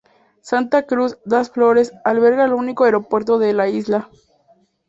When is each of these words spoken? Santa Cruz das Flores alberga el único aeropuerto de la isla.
Santa 0.49 0.79
Cruz 0.89 1.11
das 1.25 1.51
Flores 1.51 1.93
alberga 2.03 2.45
el 2.45 2.53
único 2.53 2.85
aeropuerto 2.85 3.37
de 3.37 3.53
la 3.53 3.69
isla. 3.69 4.09